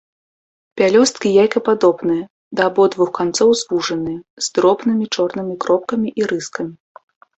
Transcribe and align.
Пялёсткі 0.79 1.27
яйкападобныя, 1.41 2.23
да 2.59 2.65
абодвух 2.69 3.09
канцоў 3.19 3.49
звужаныя, 3.61 4.19
з 4.47 4.49
дробнымі 4.57 5.05
чорнымі 5.17 5.53
кропкамі 5.67 6.07
і 6.23 6.31
рыскамі. 6.33 6.73